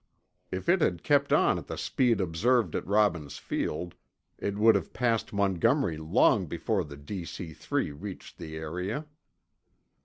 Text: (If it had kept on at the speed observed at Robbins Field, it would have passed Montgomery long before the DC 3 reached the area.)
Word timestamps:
(If 0.49 0.67
it 0.67 0.81
had 0.81 1.03
kept 1.03 1.31
on 1.31 1.59
at 1.59 1.67
the 1.67 1.77
speed 1.77 2.21
observed 2.21 2.75
at 2.75 2.87
Robbins 2.87 3.37
Field, 3.37 3.93
it 4.39 4.57
would 4.57 4.73
have 4.73 4.93
passed 4.93 5.31
Montgomery 5.31 5.97
long 5.97 6.47
before 6.47 6.83
the 6.83 6.97
DC 6.97 7.55
3 7.55 7.91
reached 7.91 8.39
the 8.39 8.57
area.) 8.57 9.05